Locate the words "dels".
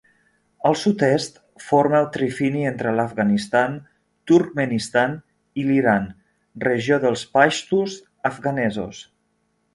7.07-7.27